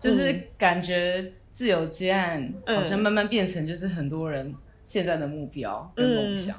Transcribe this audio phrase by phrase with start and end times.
[0.00, 4.54] 就是感觉自由接案好像慢慢变成就是很多人
[4.86, 6.56] 现在的目标跟梦想。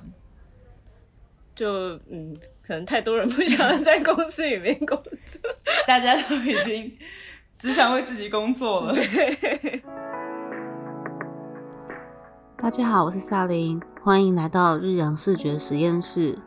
[1.55, 2.33] 就嗯，
[2.65, 5.41] 可能太多人不想在公司里面工作，
[5.85, 6.95] 大家都已经
[7.57, 8.95] 只想为自己工作了。
[12.57, 16.37] 大家好，我是萨琳，欢迎来到日阳视觉实验室。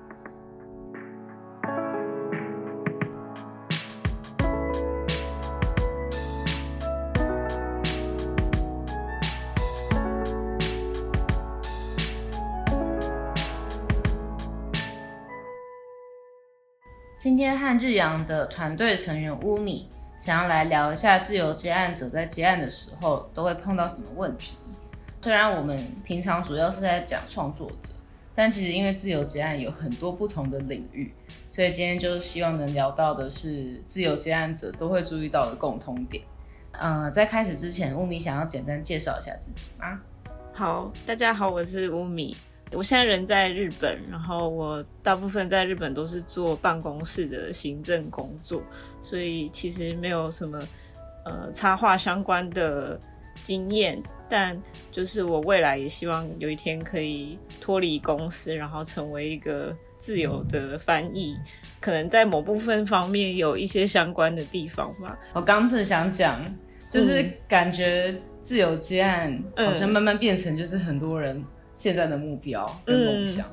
[17.65, 24.57] 和日阳的团队成员乌米想要来聊一下自由接案者在接案的时候都会碰到什么问题。
[25.23, 27.95] 虽然我们平常主要是在讲创作者，
[28.35, 31.15] 但其实因为自由接案有很多不同的领域，
[31.49, 36.23] 所以今天就是希望能聊到的是自由接案者都会注意到的共通点。
[36.73, 39.99] 呃，在开始之前，乌米想要简单介绍一下自己吗？
[40.53, 42.37] 好，大家好，我是乌米。
[42.75, 48.63] 我现在人在日本，然后我大部分在日本都是做办公室的行政工作，
[49.01, 50.59] 所以其实没有什么
[51.25, 52.99] 呃插画相关的
[53.43, 54.03] 经验。
[54.27, 61.37] 但就是我未来也希望有一天可以脱离公司，然后成为一个自由的翻译，
[61.79, 65.17] 可能在某部分方面有一些相关的地方吧。
[65.35, 66.43] 我刚正想讲，
[66.91, 71.45] 就是感觉自由接案好像慢慢变成就是很多人。
[71.77, 73.47] 现在的目标跟梦想，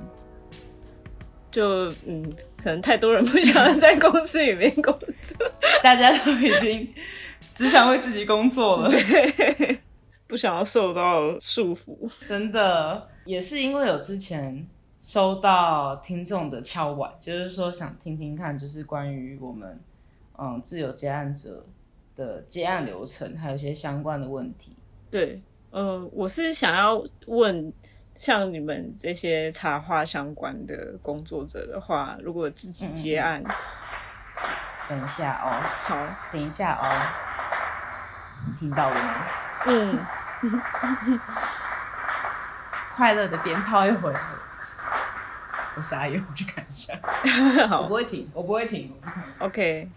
[1.51, 2.23] 就嗯，
[2.55, 5.37] 可能太多人不想在公司里面工作，
[5.83, 6.87] 大家都已经
[7.53, 8.91] 只想为自己工作了，
[10.27, 12.09] 不想要受到束缚。
[12.25, 14.65] 真的，也是因为有之前
[15.01, 19.77] 收到听众的敲碗，就是说想听听看，就是关于我们
[20.37, 21.65] 嗯自由接案者
[22.15, 24.71] 的接案流程，还有一些相关的问题。
[25.09, 27.73] 对，呃，我是想要问。
[28.15, 33.43] 像你们这些插画相关的工作者的话，如果自己接案，
[34.87, 36.85] 等一下哦，好，等一下哦，
[38.45, 39.25] 你听到了吗？
[39.65, 39.99] 嗯，
[42.93, 44.13] 快乐的鞭炮一回，
[45.75, 46.93] 我傻眼，我去看一下。
[47.67, 48.93] 好，我不会停，我不会停
[49.39, 49.89] ，OK。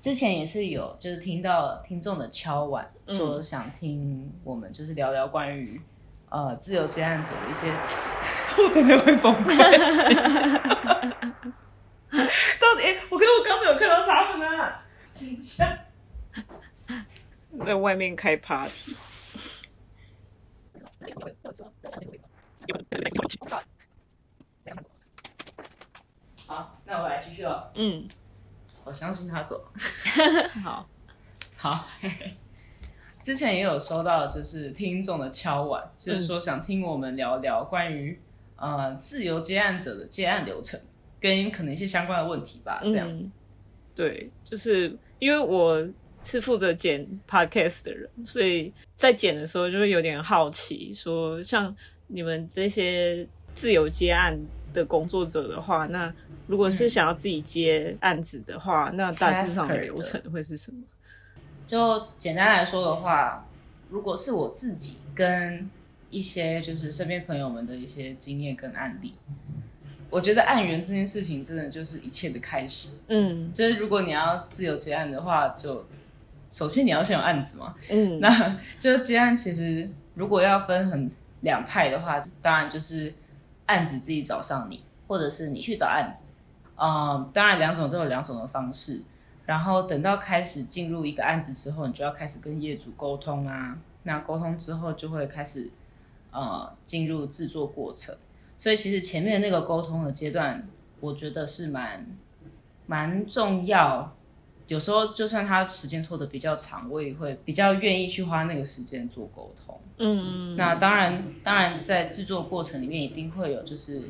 [0.00, 5.80] 之前也是有，就是听到听众的敲碗，说想听我们就是聊聊关于
[6.28, 7.70] 呃自由接案者的一些，
[8.60, 9.56] 我真的会崩溃。
[12.58, 14.72] 到底，我可是我刚才有看到他们呢。
[15.20, 15.78] 等一下，
[17.64, 18.96] 在外面开 party。
[26.52, 27.72] 好，那我来继续了。
[27.74, 28.06] 嗯。
[28.84, 29.64] 我相信他走。
[30.62, 30.86] 好，
[31.56, 31.88] 好。
[33.22, 38.20] 之前也有收到，就是听众的敲碗，就是说想听我们聊聊关于
[38.56, 40.78] 呃自由接案者的接案流程，
[41.18, 42.80] 跟可能一些相关的问题吧。
[42.82, 43.30] 这样。
[43.94, 45.88] 对，就是因为我
[46.22, 51.74] 是负责剪 podcast 的人，所以在剪的时候就会有点好奇，说像
[52.08, 54.36] 你们这些自由接案
[54.74, 56.12] 的工作者的话，那。
[56.46, 60.82] 如果是想要自己接案子的话，那大致上的流程会是什么？
[61.66, 63.46] 就简单来说的话，
[63.88, 65.70] 如果是我自己跟
[66.10, 69.14] 一些就是身边朋友们的一些经验跟案例，
[70.10, 72.98] 我觉得案源这件事情真的就是一切的开始。
[73.08, 75.86] 嗯，就是如果你要自由接案的话，就
[76.50, 77.74] 首先你要先有案子嘛。
[77.88, 81.10] 嗯， 那就接案其实如果要分很
[81.40, 83.14] 两派的话，当然就是
[83.66, 86.24] 案子自己找上你，或者是你去找案子。
[86.76, 89.02] 嗯，当然两种都有两种的方式。
[89.44, 93.76] 然后等到开始进入一个案子之后，你就要开始跟业主沟通啊。
[94.04, 95.68] 那沟通之后就会开始
[96.30, 98.14] 呃进入制作过程。
[98.60, 100.64] 所以其实前面那个沟通的阶段，
[101.00, 102.06] 我觉得是蛮
[102.86, 104.14] 蛮重要。
[104.68, 109.78] 有时候就算他时间拖得比较长，我也会比较愿意去花那个时间做沟通。
[109.98, 110.56] 嗯嗯。
[110.56, 114.02] 那当然，当然在制作过程里面一定会有就是。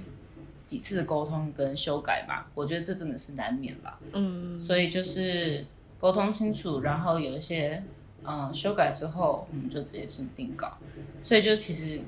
[0.72, 3.98] 几次的沟通跟修改吧，我觉得这真的是难免了。
[4.14, 5.66] 嗯，所以就是
[6.00, 7.84] 沟通清楚，然后有一些
[8.24, 10.78] 嗯修改之后，我们就直接进定稿。
[11.22, 12.00] 所以就其实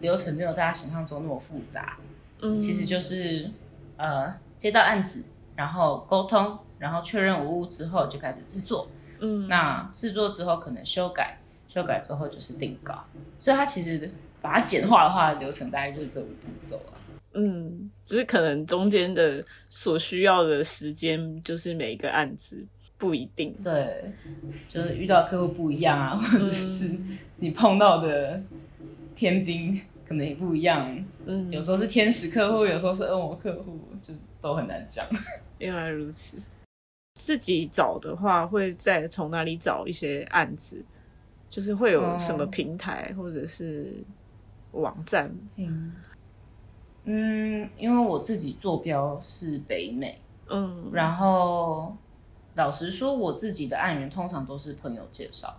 [0.00, 1.98] 流程没有大家想象中那么复杂。
[2.40, 3.50] 嗯，其实就是
[3.98, 5.22] 呃接到案子，
[5.54, 8.88] 然后沟通，然后确认无误之后就开始制作。
[9.18, 11.38] 嗯，那制作之后可能修改。
[11.68, 13.04] 修改之后就是定稿，
[13.38, 14.10] 所以它其实
[14.40, 16.95] 把它简化的话，流程大概就是这五步骤啊。
[17.36, 22.66] 嗯，只是可能中间的所需要的时间，就是每一个案子
[22.96, 23.54] 不一定。
[23.62, 24.12] 对，
[24.68, 26.98] 就是遇到客户不一样啊，或者是
[27.36, 28.42] 你碰到的
[29.14, 29.78] 天兵
[30.08, 31.04] 可能也不一样。
[31.26, 35.06] 嗯，有时候是天使客户，有时候是恶魔客户，就都很难讲。
[35.58, 36.38] 原来如此。
[37.14, 40.84] 自己找的话，会再从哪里找一些案子？
[41.48, 44.04] 就是会有什么平台或者是
[44.72, 45.34] 网站？
[45.56, 45.92] 嗯，
[47.06, 51.96] 嗯，因为我自己坐标是北美，嗯，然后
[52.54, 55.56] 老实说，我自己的案源通常都是朋友介绍，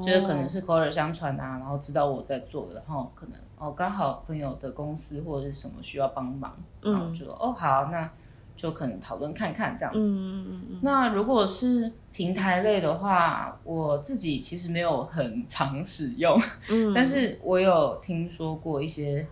[0.00, 8.08] 就是可能是口耳相传啊，然后知道我在做，然后可能哦刚好朋友的公司或者是什么需要帮忙，然后就说哦好那。
[8.54, 9.98] 就可能讨论看看这样子。
[9.98, 10.80] 嗯嗯嗯。
[10.82, 16.40] 那如果是平台类的话，我自己其实没有很常使用。
[16.68, 16.92] 嗯。
[16.94, 19.26] 但是我有听说过一些，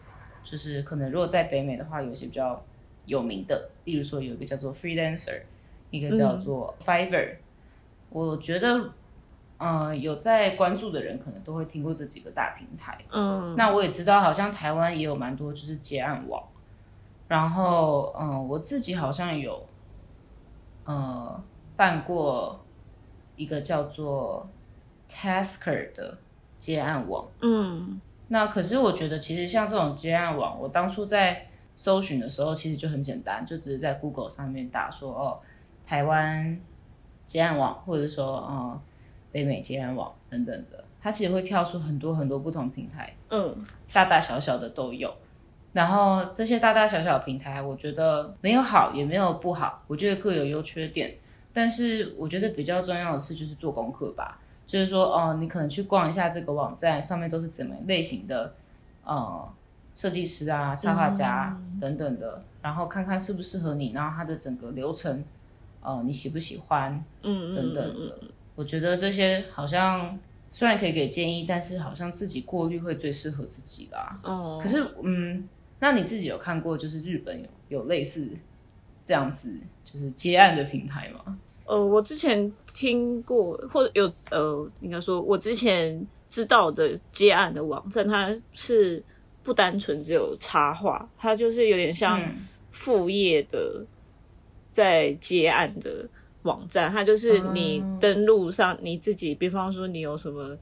[0.44, 2.62] 就是可能如果在北美的话，有一些比较
[3.06, 5.42] 有名的，例如说有一个叫做 Freelancer，
[5.90, 7.36] 一个叫做 Fiverr。
[8.10, 8.90] 我觉得，
[9.58, 12.98] 嗯，有在关注的人可能都会听过这几个大平台。
[13.10, 13.54] 嗯。
[13.56, 16.42] 那我也知道，好像台湾也有蛮多就是接案网。
[17.28, 19.64] 然后，嗯，我自己好像有，
[20.84, 21.40] 呃，
[21.76, 22.58] 办过
[23.36, 24.48] 一个叫做
[25.08, 26.18] Tasker 的
[26.58, 27.28] 接案网。
[27.40, 28.00] 嗯，
[28.32, 35.40] 那可是我觉得，其实像这种接案网，我当初在搜寻的时候，其实就很简单，就只是在 Google 上面打说，哦，
[35.84, 36.56] 台湾
[37.26, 38.80] 接案网，或者说，呃，
[39.32, 43.56] 北美接案网等等的，它其实会跳出很多很多不同平台，嗯，
[43.92, 45.12] 大大小小的都有。
[45.72, 51.16] 然后这些大大小小的平台，我觉得没有好也没有不好，我觉得各有优缺点。
[51.52, 58.54] 但是我觉得比较重要的是就是做功课吧，就是说哦，你可能去逛一下这个网站，上面都是怎么类型的，
[59.04, 59.48] 呃，
[59.94, 65.24] 设计师啊、插画家等等的，然后看看适不适合你，然后它的整个流程，
[65.80, 68.18] 呃，你喜不喜欢，嗯等等的。
[68.54, 70.16] 我觉得这些好像
[70.50, 74.18] 虽然可以给建议，但是好像自己过滤会最适合自己啦。
[74.22, 75.48] 哦，可是嗯。
[75.82, 78.28] 那你自己有看过，就是日本有有类似
[79.02, 79.50] 这样子，
[79.82, 81.38] 就是接案的平台吗？
[81.70, 89.02] 呃，我之前听过，或者有呃，应该说，我之前知道的接案的网站，它是
[89.42, 92.20] 不单纯只有插画，它就是有点像
[92.72, 93.86] 副业的
[94.70, 96.08] 在接案的
[96.42, 96.90] 网站。
[96.90, 100.58] 它就是你登录上你自己，比方说你有什么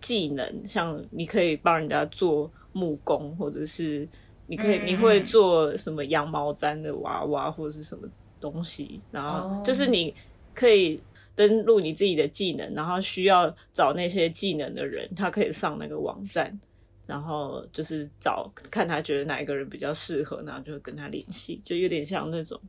[0.00, 2.50] 技能，像你可以帮人家做。
[2.72, 4.08] 木工，或者是
[4.46, 8.06] 你可以，你会做什么羊毛毡的娃娃，或者是什么
[8.40, 9.00] 东西？
[9.10, 10.14] 然后就是你
[10.54, 11.00] 可以
[11.34, 16.58] 登录你自己的技能，然后需要找那些技能的人，他可以上那个网站，
[17.06, 22.60] 然后就是找看他觉得哪一个人比较适合，然后就跟他联系，就有点像那种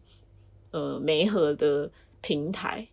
[0.71, 1.89] 呃媒合的
[2.21, 2.87] 平台。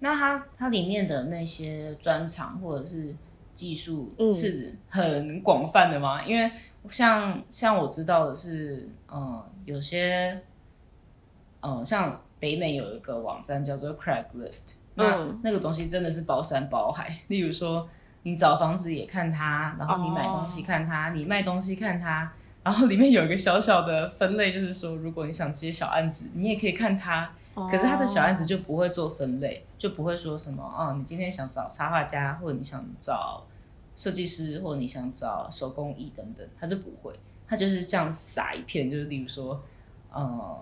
[0.00, 3.14] 那它它里面的那些专长，或者是。
[3.58, 6.24] 技术是很广泛的吗？
[6.24, 6.48] 因为
[6.88, 10.40] 像像我知道的是，嗯，有些，
[11.60, 17.18] 嗯，像北美有一个网站叫做 Craigslist，那那个东西真的是包山包海。
[17.28, 17.88] 例如说，
[18.22, 27.30] 你找房子也看它，然后你买东西看它，你卖东西看它，然后里面有一个小小的分类，就是说，如果你想接小案子，你也可以看它。
[27.72, 33.44] 可是他的小案子就不会做分类，就不会说什么哦，你今天想找插画家，或者你想找
[33.96, 37.12] 设计师，或者你想找手工艺等等，他就不会，
[37.48, 39.60] 他就是这样撒一片，就是例如说，
[40.12, 40.56] 呃，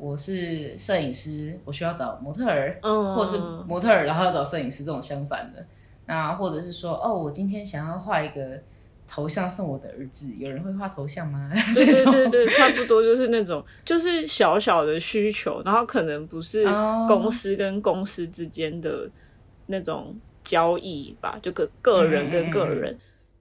[0.00, 5.64] 我是摄影师，我需要找模特儿，嗯或者是模特儿，然后要找摄影师这种相反的，
[6.06, 8.60] 那或者是说，哦，我今天想要画一个。
[9.12, 11.50] 头像送我的儿子，有人会画头像吗？
[11.74, 16.64] 对对 对对，差不多就是那种，就是小小的需求，然后可能不是
[17.08, 19.10] 公司跟公司之间的
[19.66, 20.14] 那种
[20.44, 22.96] 交易吧，就个个人跟个人。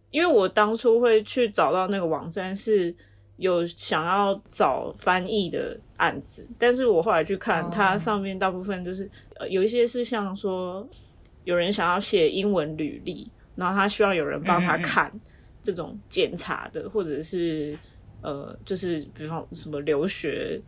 [0.10, 2.92] 因为我当初会去找到那个网站，是
[3.40, 10.88] 有想要找翻译的案子，但是我后来去看，它上面大部分就是呃有一些是像说
[11.44, 15.12] 有人想要写英文履历，然后他需要有人帮他看。
[15.62, 17.78] 这种检查的，或者是
[18.22, 20.60] 呃，就是比方什么留学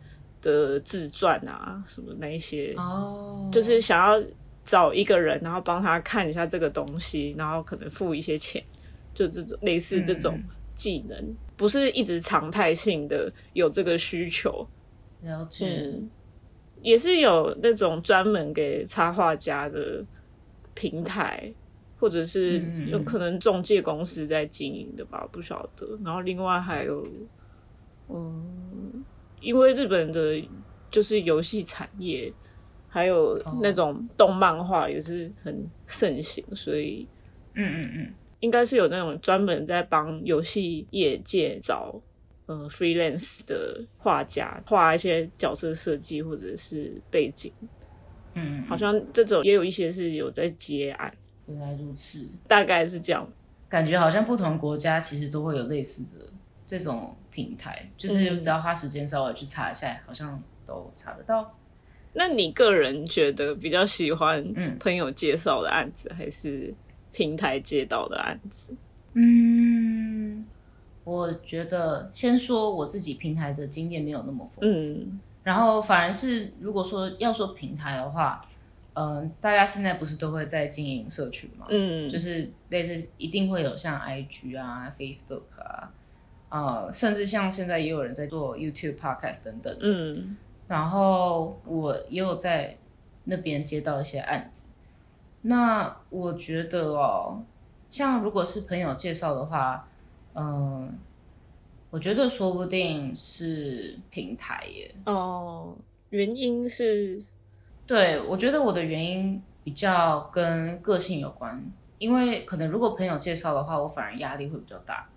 [0.42, 4.22] 的自传啊，什么那一些，哦，就是想要
[4.62, 8.62] 找一个人，然后帮他看一下这个东西，然后可能付一些钱，
[9.14, 10.38] 就这种类似这种
[10.82, 14.66] 技能，不是一直常态性的有这个需求。
[15.22, 15.92] 了解，
[16.80, 20.04] 也是有那种专门给插画家的
[20.74, 21.52] 平台。
[22.02, 25.96] 或者是有可能中介公司在经营的吧，不晓得。
[26.04, 27.06] 然后另外还有，
[28.08, 29.04] 嗯，
[29.40, 30.42] 因为日本的
[30.90, 32.32] 就是游戏产业，
[32.88, 37.06] 还有哦那种动漫画也是很盛行，所以
[37.54, 41.94] 嗯嗯嗯，应该是有那种专门在帮游戏业界找
[42.46, 47.52] 呃 freelance 的画家画一些角色设计或者是背景，
[48.34, 51.14] 嗯嗯，好像这种也有一些是有在接案，
[51.46, 52.28] 原来如此。
[52.48, 53.26] 大概是这样。
[53.68, 56.30] 感觉好像不同国家其实都会有类似的
[56.66, 61.56] 这种平台，就是只要花时间稍微去查一下，好像都查得到。
[62.12, 66.74] 那你个人觉得比较喜欢嗯朋友介绍的案子，还是
[67.12, 68.76] 平台接到的案子？
[69.14, 70.44] 嗯，
[71.04, 78.46] 我觉得先说我自己平台的经验没有那么丰富，嗯然后反而是如果说要说平台的话，
[78.94, 85.92] 嗯、大家现在不是都会在经营社群嘛，嗯，就是类似一定会有像 IG 啊、Facebook 啊，
[86.48, 89.76] 呃，甚至像现在也有人在做 YouTube、Podcast 等等。
[89.80, 90.36] 嗯
[90.68, 92.76] 然后我也有在
[93.24, 94.66] 那边接到一些案子。
[95.42, 97.42] 那我觉得哦，
[97.90, 99.88] 像如果是朋友介绍的话，
[100.34, 100.96] 嗯、
[101.90, 104.94] 我觉得说不定是平台耶。
[105.04, 105.74] 哦，
[106.10, 107.20] 原因是
[107.86, 111.60] 对，我觉得我的原因比较跟个性有关，
[111.98, 115.08] 因为可能如果朋友介绍的话，我反而压力会比较大，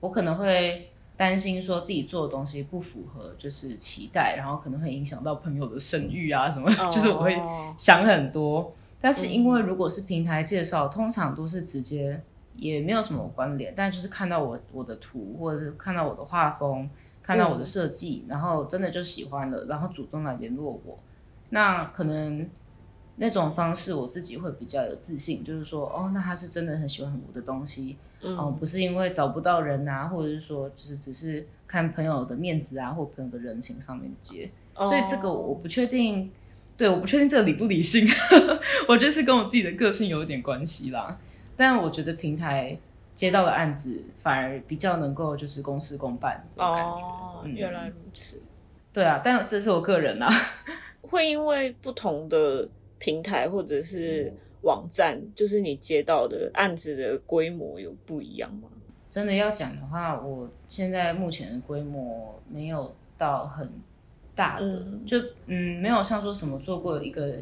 [0.00, 8.74] 我可能会担心说自己做的东西不符合就是期待，然后可能会影响到朋友的声誉啊什么， 就是我会哦想很多。
[9.04, 12.18] 但是因为如果是平台介绍，通常都是直接
[12.56, 16.88] 也没有什么关联，但就是看到我我的图，或者是看到我的画风，
[17.22, 20.98] 看到我的设计，然后真的就喜欢了，然后主动来联络我。
[21.50, 22.48] 那可能
[23.16, 34.50] 那种方式我自己会比较有自信，就是说，哦，那他是真的很喜欢我的东西，哦、不是因为找不到人啊，或者是说就是只是看朋友的面子啊，或朋友的人情上面接。
[34.74, 36.32] 所以这个我不确定，
[36.76, 38.06] 对，我不确定这个理不理性，
[38.88, 41.18] 我觉得是跟我自己的个性有一点关系啦。
[41.56, 42.76] 但我觉得平台
[43.14, 46.82] 接到的案子反而比较能够就是公事公办的感觉。
[46.82, 48.42] 哦，嗯原来如此。
[48.92, 50.28] 对啊，但这是我个人啦。
[51.02, 58.68] 会因为不同的平台或者是网站，就是你接到的案子的规模有不一样吗？
[59.10, 63.70] 真的要讲的话，我现在目前的规模没有到很
[64.34, 67.36] 大的，嗯就嗯没有像说什么做过一个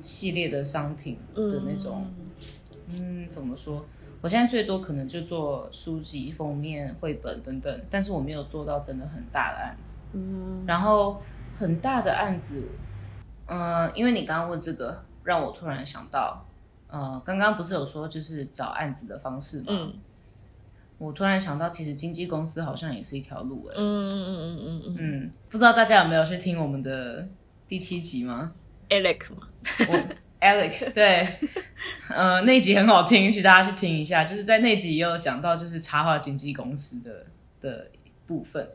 [0.00, 2.06] 系列的商品的那种，
[2.90, 3.84] 嗯怎么说？
[4.20, 9.96] 我现在最多可能就做书籍封面、绘本等等，但是我没有做到真的很大的案子。
[10.14, 11.20] 嗯然后
[11.58, 12.64] 很大的案子，
[13.46, 16.42] 嗯、因为你刚刚问这个，让我突然想到，
[16.88, 19.64] 呃，刚刚不是有说就是找案子的方式吗？
[19.68, 19.92] 嗯
[20.96, 27.26] 我突然想到，其实经纪公司好像也是一条路哎、嗯嗯嗯嗯嗯嗯，不知道大家有没有去听我们的
[27.68, 28.52] 第七集吗
[28.88, 29.48] ？，Alec 吗，
[29.88, 31.28] 我 Alec 对，
[32.08, 34.24] 呃，那集很好听，请大家去听一下。
[34.24, 37.26] 就是在那集也有讲到，就是插画经纪公司的
[37.60, 37.86] 的
[38.26, 38.66] 部分。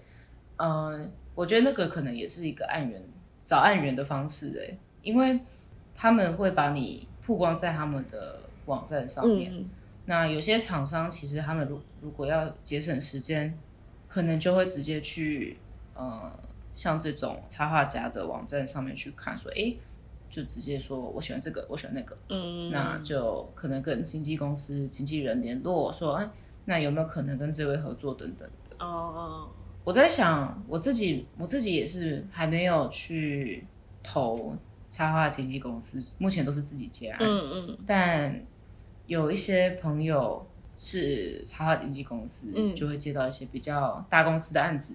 [0.58, 3.02] 嗯、我觉得那个可能也是一个案源
[3.46, 5.40] 找案源的方式哎、因为
[5.96, 9.52] 他们会把你曝光在他们的网站上面。
[9.54, 9.70] 嗯
[10.10, 13.56] 那有些厂商其实他们如如果要节省时间，
[14.08, 15.56] 可能就会直接去
[15.94, 16.32] 呃
[16.74, 19.78] 像这种插画家的网站上面去看，说诶，
[20.32, 26.28] 就直接说我喜欢这个，我喜欢那个，嗯，那就可能跟经纪公司经纪人联络说，哎，
[26.66, 28.84] 那有没有可能跟这位合作等等的。
[28.84, 29.48] 哦
[29.84, 33.64] 我在想，我自己我自己也是还没有去
[34.02, 34.56] 投
[34.90, 37.20] 插画经纪公司，目前都是自己接案。
[37.22, 38.44] 嗯嗯但
[39.10, 40.46] 有一些朋友
[40.78, 44.94] 是插画经纪公司，嗯就会接到一些比较大公司的案子，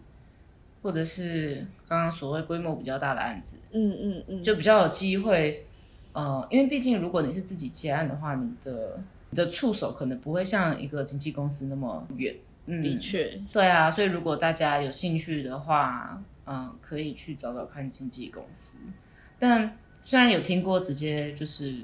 [0.82, 5.66] 或者是刚刚所谓规模比较大的案子，嗯嗯嗯，就比较有机会。
[6.12, 12.36] 呃，因为毕竟如果你是自己接案的话，你的你的触手可能不会像一个经纪公司那么远。
[12.66, 18.76] 嗯，的确，对啊，所以如果大家有兴趣的话，嗯，可以去找找看经纪公司。
[19.38, 21.82] 但虽然有听过直接就是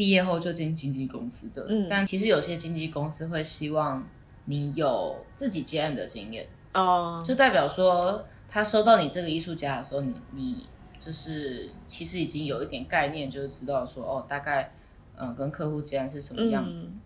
[0.00, 1.86] 毕业后就进经纪公司的，嗯。
[1.90, 4.02] 但其实有些经纪公司会希望
[4.46, 10.66] 你有自己接案的经验，哦，就代表说他收到你这个艺术家的时候，你你
[10.98, 14.72] 就是其实已经有一点概念，就是知道说哦，大概
[15.16, 16.86] 嗯、呃跟客户接案是什么样子。
[16.86, 17.00] 嗯。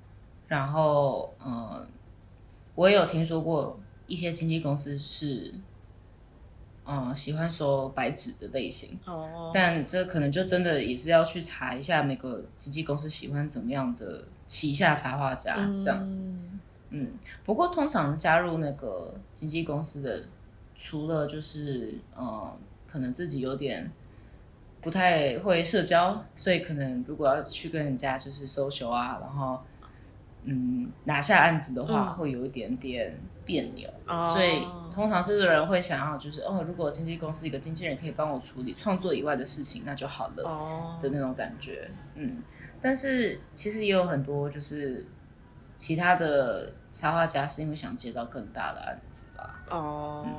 [0.47, 1.85] 然后，嗯，
[2.77, 5.53] 我也有听说过一些经纪公司是
[6.87, 8.99] 嗯喜欢说白纸的类型。
[9.07, 16.21] 哦，但这可能就真的也是要去查一下每个经纪公司喜欢怎么样的旗下插画家这样子。
[16.21, 16.61] 嗯
[16.97, 17.11] 嗯，
[17.45, 20.23] 不过通常加入那个经纪公司的，
[20.77, 23.91] 除了就是呃，可能自己有点
[24.81, 29.59] 不太会社交，所以可能如果要去跟人家就是 social 啊，然后
[30.45, 33.89] 嗯拿下案子的话，嗯会有一点点别扭。
[34.07, 34.33] 哦。
[34.35, 40.43] 所以通常这个人会想要就是哦，如果经纪公司一个经纪人可以帮我处理创作以外的事情，那就好了。
[40.45, 40.99] 哦。
[41.03, 42.43] 的那种感觉，嗯，
[42.81, 45.07] 但是其实也有很多就是
[45.79, 49.77] 其他的插画家是因为想接到更大的案子吧，嗯，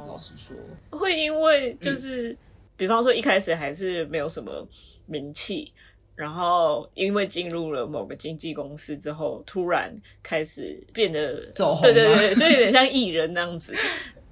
[0.08, 0.56] 老哦，实说，
[0.98, 1.78] 会因为嗯。
[1.82, 2.36] 就是，
[2.78, 4.68] 比方说一开始还是没有什么
[5.06, 5.74] 名气，
[6.16, 9.94] 然后因为进入了某个经纪公司之后，突然
[10.24, 13.76] 开始变得走红对对对，就有点像艺人那样子。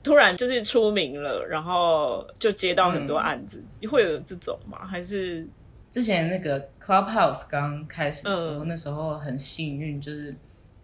[0.02, 4.86] 突然就是出名了，然后就接到很多案子，会有这种吗？
[4.86, 5.48] 还是？
[5.90, 8.68] 之前那个 Clubhouse 刚开始的时候，嗯。
[8.68, 10.36] 那时候很幸运，就是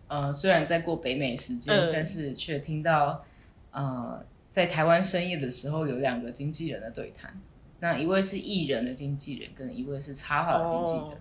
[0.07, 1.89] 呃，虽然在过北美时间，嗯。
[1.91, 3.25] 但是却听到
[3.71, 7.37] 呃，在台湾深夜的时候有两个经纪人的对谈，
[7.79, 11.17] 那一位是艺人的经纪人，跟一位是插画的经纪人，哦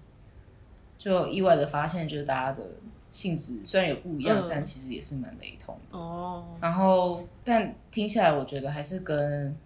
[0.99, 2.63] 就意外的发现，就是大家的
[3.11, 5.97] 性质虽然有不一样，嗯但其实也是蛮雷同的。
[5.97, 9.57] 哦，然后，但听下来，我觉得还是跟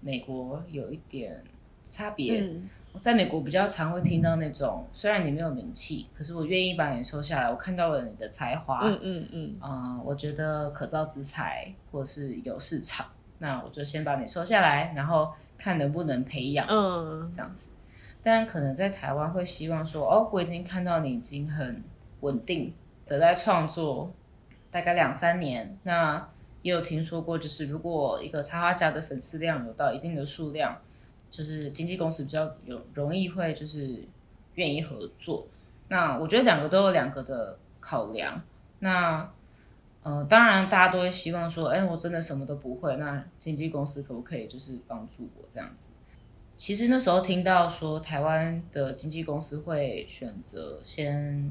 [0.00, 1.42] 美国有一点
[1.88, 2.40] 差别。
[2.40, 13.06] 嗯我在美国比较常会听到那种，虽然你没有名气，可是我愿意把你收下来，我看到了你的才华，嗯嗯嗯，嗯，我觉得可造之才或是有市场，
[13.38, 15.32] 那我就先把你收下来，然后
[15.62, 16.66] 看能不能培养。
[16.68, 17.68] 嗯这样子。
[18.24, 21.82] 但可能在台湾会希望说，哦，我已经看到你已经很
[22.20, 22.72] 稳定
[23.06, 24.12] 的在创作，
[24.70, 25.78] 大概两三年。
[25.84, 26.28] 那
[26.62, 30.76] 也有听说过，就是如果一个插画家的粉丝量有到一定的数量，
[31.30, 34.04] 就是经纪公司比较有容易会就是
[34.54, 35.46] 愿意合作。
[35.88, 38.40] 那我觉得两个都有两个的考量。
[38.78, 39.28] 那
[40.02, 45.92] 呃，当然大家都会希望说，哎，我真的什么都不会，那经纪公司可不可以就是帮助我这样子？
[46.56, 51.50] 其实那时候听到说台湾的经纪公司会选择先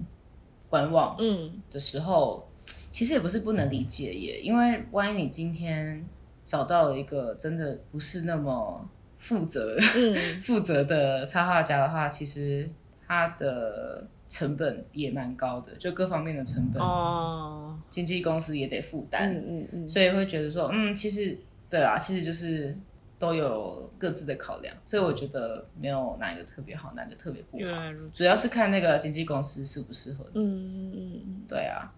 [0.69, 2.47] 观望嗯的时候，
[2.89, 6.05] 其实也不是不能理解耶，因为万一你今天
[6.43, 8.87] 找到了一个真的不是那么
[9.17, 12.69] 负责、嗯负责的插画家的话，其实
[13.05, 19.35] 他的成本也蛮高的，就各方面的成本，哦，经纪公司也得负担。
[19.35, 21.37] 嗯嗯嗯，所以会觉得说，嗯，其实
[21.69, 22.73] 对啦，其实就是
[23.19, 27.73] 都有各自的考量，所以我觉得没有哪一个特别好，哪一个特别不好，
[28.13, 30.39] 主要是看那个经纪公司适不适合你。
[30.39, 31.41] 嗯嗯嗯。
[31.49, 31.93] 对啊，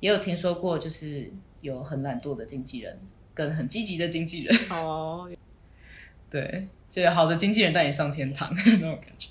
[0.00, 1.30] 也有听说过，就是
[1.60, 2.98] 有很懒惰的经纪人
[3.32, 5.30] 跟很积极的经纪人，嗯，哦，
[6.28, 9.28] 对，就有好的经纪人带你上天堂那种感觉。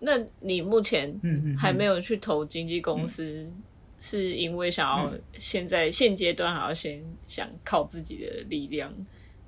[0.00, 3.50] 那你目前嗯嗯，还没有去投经纪公司，
[3.98, 8.92] 是因为想要现在现阶段还要先想靠自己的力量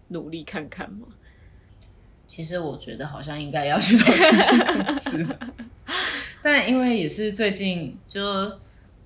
[0.09, 1.07] 努力看看吗？
[2.27, 5.37] 其实我觉得好像应该要去投经纪公司，
[6.43, 8.23] 但因为也是最近就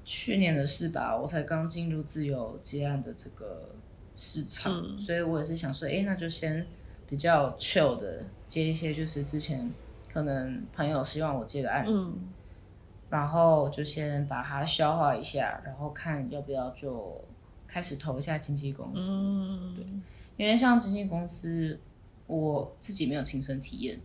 [0.05, 3.71] 去年的事吧，我才刚进入自由接案的这个
[4.15, 5.01] 市场，嗯。
[5.01, 6.67] 所以我也是想说，哎、那就先
[7.09, 9.71] 比较 chill 的接一些就是之前
[10.15, 12.29] 可能朋友希望我接个案子，嗯。
[13.11, 17.21] 然后就先把它消化一下，然后看要不要就
[17.67, 19.11] 开始投一下经纪公司。
[19.13, 20.03] 嗯。
[20.37, 21.77] 因为像经纪公司，
[22.29, 24.01] 我自己没有亲身体验，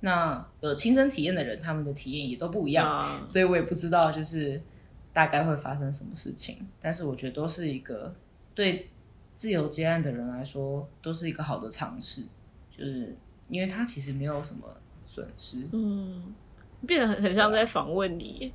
[0.00, 3.24] 那有亲身体验的人，他们的体验也都不一样，啊。
[3.26, 4.60] 所以我也不知道就是
[5.14, 6.58] 大概会发生什么事情。
[6.82, 8.14] 但是我觉得都是一个
[8.54, 8.90] 对
[9.34, 12.22] 自由接案的人来说，都是一个好的尝试，
[12.70, 13.16] 就是
[13.48, 14.62] 因为他其实没有什么
[15.14, 16.34] 损失嗯，
[16.86, 18.52] 变得很很像在访问你，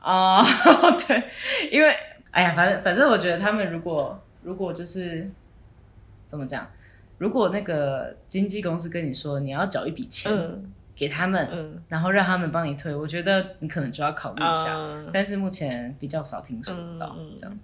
[0.00, 0.42] 啊、
[1.06, 1.22] 对，
[1.70, 1.94] 因为
[2.32, 5.30] 哎呀，反正反正我觉得他们如果如果就是
[6.26, 6.66] 怎么讲，
[7.18, 14.76] 如果那个经纪公司跟你说你要缴一笔钱、嗯给他们，嗯然后让他们帮你退，我觉得你可能就要考虑一下。
[14.76, 17.58] 啊但是目前比较少听说到、这样。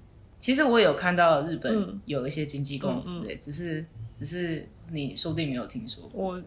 [0.47, 2.01] 其实我有看到日本嗯。
[2.05, 6.25] 有一些经纪公司、嗯欸，只是只是你说不定没有听说过。
[6.37, 6.39] 我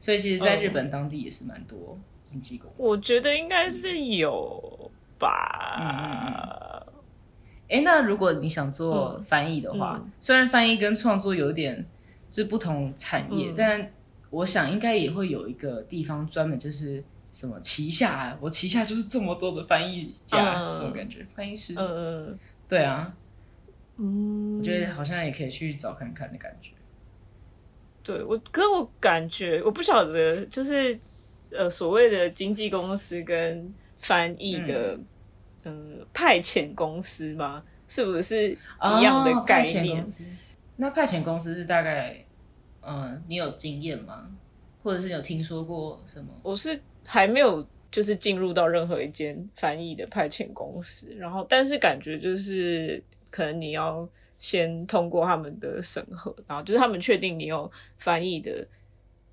[0.00, 2.76] 所以其实，在嗯日本当地也是蛮多经纪公司。
[2.78, 6.86] 我觉得应该是有嗯吧，
[7.68, 9.24] 哎，那如果你想做嗯。
[9.24, 10.10] 翻译的话，嗯。
[10.18, 11.84] 虽然翻译跟创作有点
[12.30, 13.54] 就是不同产业，嗯。
[13.58, 13.92] 但
[14.30, 20.78] 我想应该也会有一个地方专门就是什么旗下，我旗下就是这么多的翻译家、嗯。
[20.80, 21.74] 这种感觉，翻译师。
[21.78, 22.38] 嗯。
[22.66, 23.14] 对啊，
[23.96, 26.70] 嗯，我觉得好像也可以去找看看的感觉。
[28.02, 30.98] 对我，可是我感觉我不晓得，就是
[31.50, 34.98] 呃，所谓的经纪公司跟翻译的，
[35.64, 37.62] 嗯、呃，派遣公司吗？
[37.86, 40.04] 是不是一样的哦概念？
[40.76, 42.24] 那派遣公司是大概，
[42.82, 44.28] 嗯，你有经验吗？
[44.82, 46.28] 或者是有听说过什么？
[46.42, 53.02] 我是还没有就是进入到任何一间翻译的派遣公司，然后但是感觉就是
[53.34, 58.64] 可能你要先通过他们的审核，然后就是他们确定你有翻译的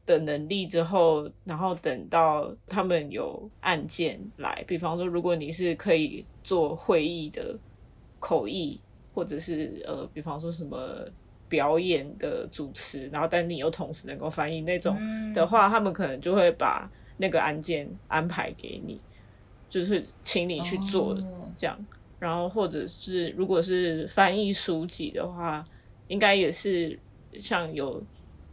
[0.06, 7.56] 的能力之后，然后等到他们有案件来，比方说如果你是可以做会议的
[8.20, 8.80] 口译，
[9.14, 11.08] 或者是呃，比方说什么。
[11.52, 14.98] 表演的主持，然后但你又同时能够翻译那种
[15.34, 18.98] 的话，他们可能就会把那个案件安排给你，
[19.70, 21.14] 就是请你去做
[21.54, 21.78] 这样。
[22.22, 25.64] 然后或者是如果是翻译书籍的话，
[26.08, 26.98] 应该也是
[27.40, 28.00] 像有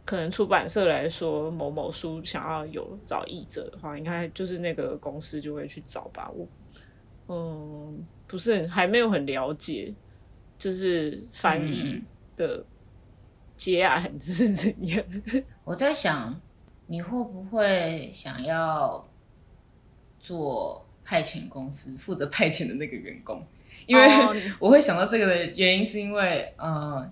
[0.03, 6.31] 可能出版社来说，某某书想要有找译者的话，应该就是那个公司就会去找吧。
[6.35, 6.47] 我
[7.27, 9.93] 嗯，不是很还没有很了解，
[10.57, 12.01] 就是翻译嗯
[12.35, 12.65] 的
[13.55, 15.05] 接案 是怎样。
[15.63, 16.41] 我在想，
[16.87, 19.07] 你会不会想要
[20.19, 23.45] 做派遣公司，负责派遣的那个员工？
[23.89, 27.09] 因为、 哦我会想到这个的原因，是因为，呃，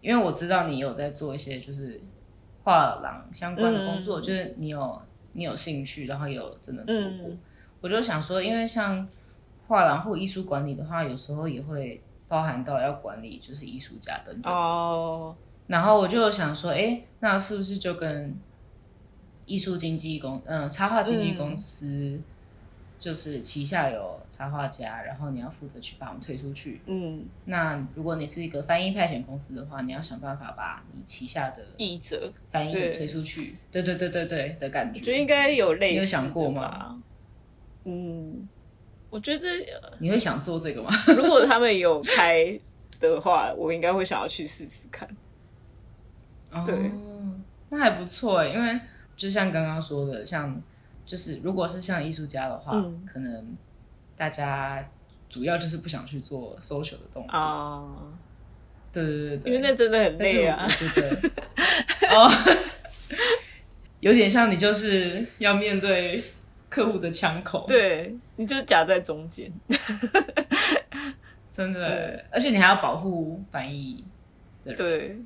[0.00, 2.00] 因为我知道你有在做一些就是
[2.64, 5.00] 画廊相关的工作，嗯就是你有
[5.34, 7.28] 你有兴趣，然后有真的做过。
[7.28, 7.38] 嗯
[7.82, 9.08] 我就想说，因为像
[9.66, 14.52] 画廊或艺术管理的话，有时候也会包含到要管理就是艺术家等等。
[14.52, 15.34] 哦，
[15.66, 18.36] 然后我就想说，哎，那是不是就跟
[19.46, 22.20] 艺术经纪公，嗯，插画经纪公司，
[22.98, 26.80] 就是旗下有插画家，然后你要负责去把我们推出去。
[26.86, 33.56] 嗯，那如果你是一个翻译派遣公司的话，你要想办法把你旗下的译者，翻译对推出去。
[33.72, 35.00] 对对对对对的感觉。
[35.00, 36.62] 我觉得应该有类似，你有想过吗？
[36.62, 37.02] 吗？
[37.84, 38.48] 嗯，
[39.10, 39.46] 我觉得
[39.82, 40.90] 呃你会想做这个吗？
[41.08, 42.58] 如果他们有开
[43.00, 45.08] 的话，我应该会想要去试试看。
[46.64, 48.80] 对哦，那还不错欸，因为
[49.16, 50.60] 就像刚刚说的，像
[51.06, 53.46] 就是如果是像艺术家的话，嗯可能
[54.20, 54.86] 大家
[55.30, 57.38] 主要就是不想去做 social 的动作。
[57.38, 58.12] 哦，
[58.92, 60.68] 对对对对，因为那真的很累啊
[62.10, 62.30] 哦，
[64.00, 66.22] 有点像你就是要面对
[66.68, 69.50] 客户的枪口，，对，你就夹在中间。
[71.50, 74.04] 真的，而且你还要保护翻译
[74.66, 74.76] 的人。
[74.76, 75.16] 对，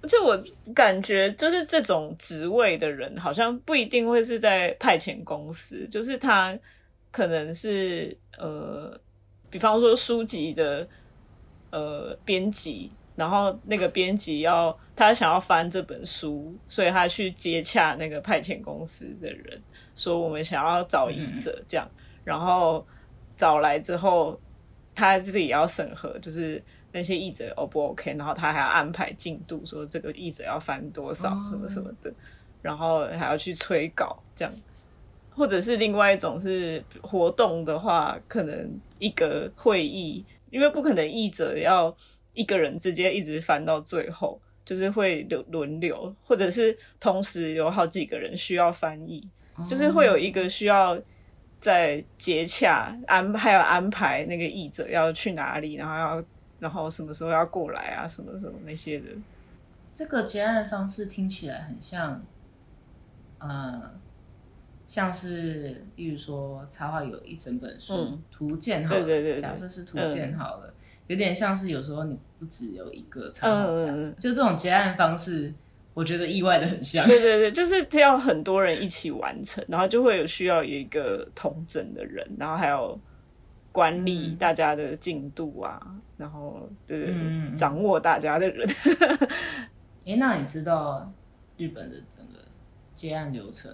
[0.00, 0.40] 而且我
[0.72, 6.56] 感觉就是这种职位的人，好像不一定会是在派遣公司，就是他
[7.10, 8.98] 可能是呃，
[9.50, 10.88] 比方说书籍的
[11.70, 19.60] 呃编辑，然后那个编辑要他想要翻这本书，所以他去接洽那个派遣公司的人，
[19.94, 21.88] 说我们想要找译者这样，
[22.24, 22.86] 然后
[23.34, 24.40] 找来之后，
[24.94, 32.12] 他自己也要审核，就是那些译者 O 不 OK，然后他还要安排进度，说这个译者要翻多少什么什么的，
[32.62, 34.54] 然后还要去催稿这样。
[35.38, 41.96] 或者是另外一种是活动的话，可能一个会议，因为不可能译者要
[42.34, 49.26] 一个人直接一直翻到最后，就是会轮轮流，或者是同时有好几个人需要翻译，
[49.68, 51.00] 就是会有一个需要
[51.58, 56.22] 在接洽安还有安排那个译者要去哪里，然后要
[56.58, 59.06] 然后什么时候要过来啊，什么什么那些的。
[59.94, 62.22] 这个结案方式听起来很像，
[63.38, 63.92] 呃，
[64.88, 68.22] 像是例如说插画有一整本书、嗯。
[68.32, 70.74] 图鉴好了，对对假设是图鉴好了，
[71.06, 74.16] 有点像是有时候你不只有一个插画家，嗯嗯嗯。
[74.18, 75.52] 就这种结案方式，
[75.92, 77.06] 我觉得意外的很像。
[77.06, 82.98] 对对对，就是要很多人一起完成，然后就会有需要有一个同整的人，然后还有
[83.70, 85.80] 管理大家的进度啊，
[86.16, 88.66] 然后对嗯掌握大家的人。
[90.06, 91.12] 哎、那你知道
[91.58, 92.38] 日本的整个
[92.94, 93.70] 结案流程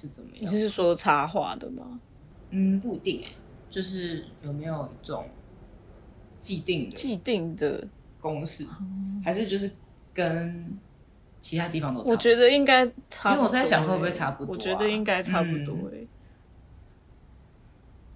[0.00, 0.52] 是怎么样？
[0.52, 1.98] 你是说插画的吗？
[2.50, 3.28] 嗯，不一定哎、
[3.68, 5.28] 就是有没有一种
[6.40, 7.84] 既定的既定的，
[8.20, 8.64] 公式，
[9.24, 9.70] 还是就是
[10.14, 10.78] 跟
[11.40, 12.12] 其他地方都差不多？
[12.12, 13.36] 我觉得应该差不多欸。
[13.36, 15.76] 因为我在想会不会差不多啊我觉得应该差不多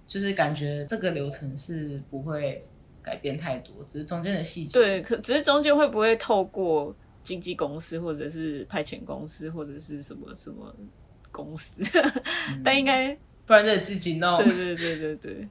[0.07, 2.65] 就是感觉这个流程是不会
[3.01, 4.71] 改变太多，只是中间的细节。
[4.73, 10.73] 对，可只是中间会不会透过经纪公司，或者是派遣公司，或者是什么什么
[11.33, 11.81] 公司？
[12.63, 13.13] 但应该
[13.45, 14.33] 不然就自己弄。
[14.37, 15.47] 对对对对对。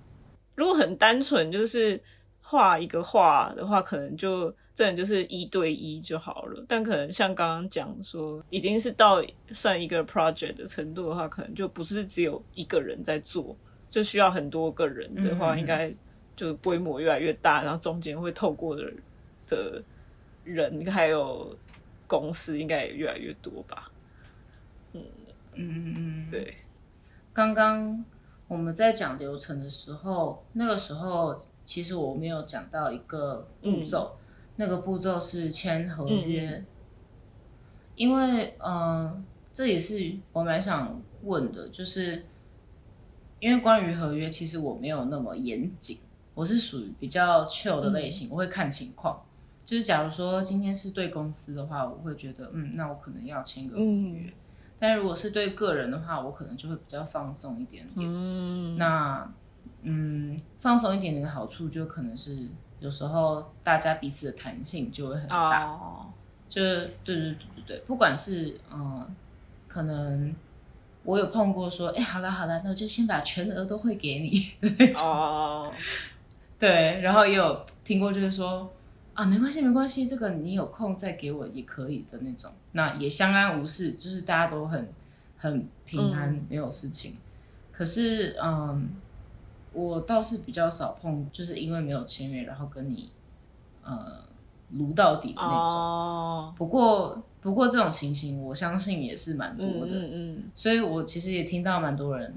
[0.54, 2.00] 如果很单纯，就是
[2.40, 6.64] 画一个画的话，可能就真的就是一对一就好了。
[6.68, 13.56] 但可能像刚刚讲说，已经是到算一个 project 的程度的话，可能就不是只有一个人在做，
[13.90, 15.92] 就需要很多个人的话，应该
[16.34, 18.92] 就规模越来越大，然后中间会透过的
[19.46, 19.82] 的
[20.44, 21.56] 人还有
[22.06, 23.90] 公司应该也越来越多吧。
[25.54, 26.54] 嗯嗯嗯，对，
[27.32, 28.04] 刚刚
[28.48, 34.16] 我们在讲流程的时候，那个时候其实我没有讲到一个步骤，
[34.56, 36.64] 那个步骤是签合约。
[37.94, 42.24] 因为嗯、呃这也是我蛮想问的，就是
[43.38, 45.98] 因为关于合约，其实我没有那么严谨，
[46.32, 49.22] 我是属于比较 chill 的类型，我会看情况。
[49.62, 54.32] 就是假如说今天是对公司的话，我会觉得嗯，那我可能要签个合约。
[54.82, 58.04] 但如果是对个人的话，我可能就会比较放松一点点。
[58.04, 59.32] 嗯，那
[59.82, 62.48] 嗯，放松一点点的好处就可能是
[62.80, 65.66] 有时候大家彼此的弹性就会很大。
[65.66, 66.06] 哦，
[66.48, 69.06] 就是对对对对对，不管是嗯，
[69.68, 70.34] 可能
[71.04, 74.50] 我有碰过说，哎、好了好了，那我就先把全额都汇给你。
[74.96, 75.72] 哦，
[76.58, 78.68] 对，然后也有听过就是说
[79.14, 84.88] 啊，没关系没关系，这个你有空再给我也可以的那种，那也相安无事，就是大家都很
[85.36, 87.16] 很平安，没有事情。
[87.70, 88.88] 可是嗯，
[89.72, 93.10] 我倒是比较少碰，就是因为没有签约，然后跟你
[93.82, 94.22] 呃
[94.70, 95.58] 撸到底的那种。
[95.58, 99.86] 哦，不过不过这种情形，我相信也是蛮多嗯的。
[99.86, 102.34] 嗯嗯，所以我其实也听到蛮多人，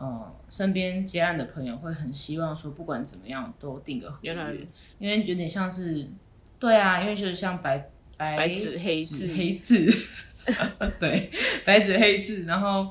[0.00, 4.50] 呃，身边接案的朋友会很希望说，不管怎么样都定个合约，原来，
[4.98, 6.08] 因为有点像是，
[6.58, 9.94] 对啊，因为就是像白白白纸黑字黑字，
[10.98, 11.30] 对，
[11.66, 12.90] 白纸黑字，然后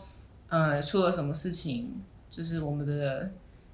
[0.50, 3.32] 呃，出了什么事情，就是我们的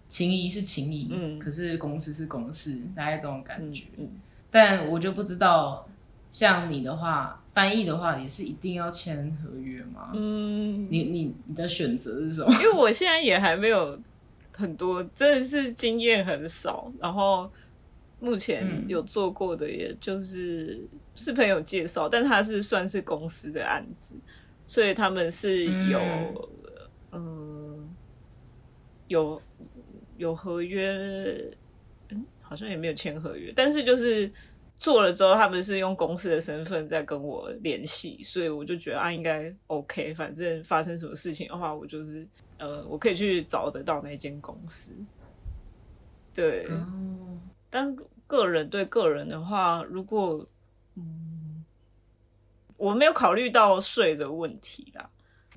[0.08, 3.84] 情谊是情谊，嗯可是公司是公司，大概这种感嗯觉。
[3.98, 4.10] 嗯，
[4.50, 5.86] 但我就不知道，
[6.32, 10.12] 像你的话，翻译的话也是一定要签合约吗？
[10.14, 12.54] 嗯，你你你的选择是什么？
[12.56, 13.98] 因为我现在也还没有
[14.52, 17.50] 很多，真的是经验很少，然后
[18.20, 24.16] 目前嗯有做过的，也就是、是朋友介绍，但他是算是公司的案子，
[24.68, 26.02] 所以他们是有
[27.14, 27.90] 嗯、
[29.08, 29.42] 有
[30.18, 30.92] 有合约，
[32.10, 34.30] 嗯，好像也没有签合约，但是就是。
[34.78, 40.14] 做了之后，他们是用公司的身份在跟我联系，所以我就觉得啊，应该 OK。
[40.14, 44.92] 反正发生什么事情的话，我就是呃，我可以去找得到那间公司。
[46.34, 47.96] 对，哦，但
[48.28, 50.46] 个人对个人的话，如果
[50.96, 51.64] 嗯，
[52.76, 55.10] 我没有考虑到税的问题啦，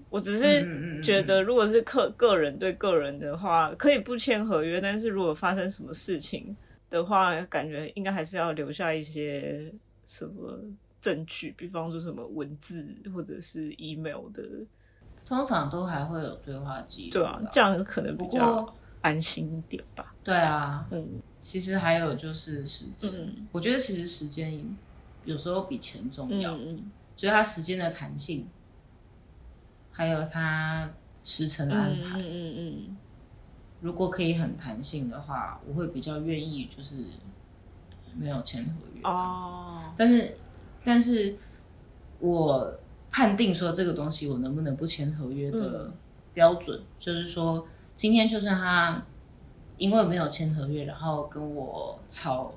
[0.09, 6.57] 我只是嗯觉得，如果是个个人对个人的话，可以不签合约，但是如果发生什么事情
[6.91, 9.73] 的话，感觉应该还是要留下一些
[10.05, 10.59] 什么
[11.01, 14.43] 证据，比方说什么文字或者是 email 的，
[15.29, 20.15] 通常都还会有对话记录对啊啦，这样可能比不较安心一点吧。
[20.25, 24.65] 对啊，嗯其实还有就是时间，嗯我觉得其实时间
[25.25, 28.49] 有时候比钱重嗯要，嗯就是它时间的弹性，
[29.91, 30.91] 还有它
[31.23, 32.19] 时程的安排。
[32.19, 32.97] 嗯嗯嗯
[33.81, 37.05] 如果可以很弹性的话，我会比较愿意就是
[38.17, 39.47] 没有签合约这样子。
[39.47, 40.37] 哦，但是，
[40.85, 41.37] 但是
[42.19, 42.75] 我
[43.11, 45.93] 判定说这个东西我能不能不签合约的
[46.35, 49.03] 标准，就是说今天就算他
[49.77, 52.53] 因为没有签合约，然后跟我吵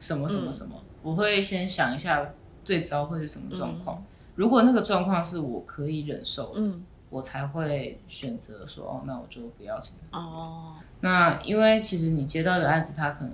[0.00, 2.32] 什么什么什么，我会先想一下
[2.64, 4.02] 最糟会是什么状况。
[4.34, 6.84] 如果那个状况是我可以忍受的，嗯
[7.14, 9.96] 我才会选择说哦，那我就不要钱。
[10.10, 13.32] 哦，那因为其实你接到的案子，它可能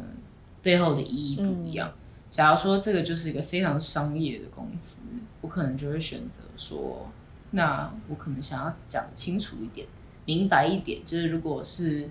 [0.61, 1.91] 背后的意义不一样。
[2.31, 4.99] 假如说这个就是一个非常商业的公司，
[5.41, 7.09] 我可能就会选择说，
[7.53, 9.87] 那我可能想要讲清楚一点，
[10.27, 11.03] 明白一点。
[11.03, 12.11] 就是如果是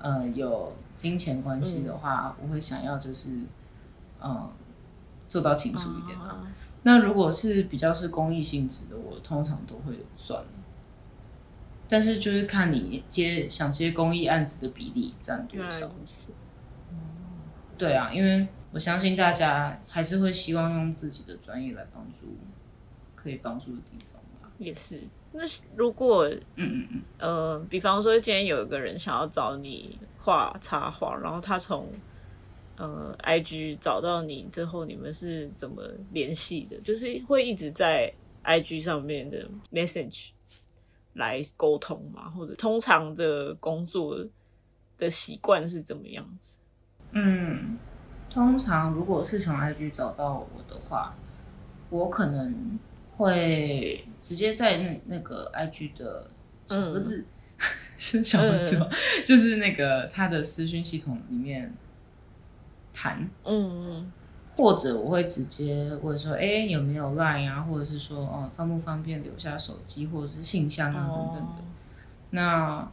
[0.00, 3.40] 呃有金钱关系的话，我会想要就是
[4.22, 4.48] 嗯
[5.28, 6.46] 做到清楚一点啊。
[6.82, 10.48] 那如果是比较是公益性质的，我通常都会算了。
[11.90, 15.90] 但是就是看你接想接公益案子的比例占多少。
[17.76, 22.36] 对啊，因为我相信大家还是会希望用自己的专业来帮助
[23.16, 24.52] 可以帮助的地方吧。
[24.58, 25.00] 也是。
[25.32, 25.40] 那
[25.74, 31.88] 如果嗯嗯嗯，呃，比方说今天有一个人想要找你画插画，然后他从
[32.76, 36.76] 呃 IG 找到你之后，你们是怎么联系的？
[36.82, 38.12] 就是会一直在
[38.44, 40.30] IG 上面的 message
[41.14, 42.30] 来沟通嘛？
[42.30, 44.16] 或者通常的工作
[44.98, 46.58] 的习惯是怎么样子？
[47.12, 47.78] 嗯，
[48.30, 51.14] 通常如果是从 IG 找到我的话，
[51.88, 52.78] 我可能
[53.16, 56.30] 会直接在那那个 IG 的
[56.68, 57.24] 小盒子，
[57.98, 58.88] 是小盒子吗？
[59.26, 61.74] 就是那个他的私讯系统里面
[62.94, 64.10] 谈，嗯
[64.60, 71.40] 或者我会直接问说，哎、有没有 Line 啊，或者是说，哦，方不方便留下手机或者是信箱啊、等等的。
[71.40, 71.64] 哦
[72.32, 72.88] 那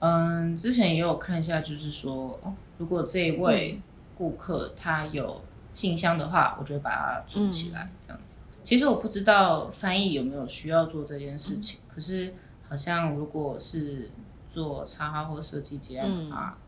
[0.00, 3.80] 嗯，之前也有看一下，就是说，哦，如果这一位
[4.18, 5.40] 顾客他有
[5.72, 8.40] 信箱的话，我就把它存起来，这样子。
[8.64, 12.34] 其实我不知道翻译有没有需要做这件事情，可是
[12.68, 14.10] 好像如果是
[14.52, 16.58] 做插画或设计结案的话，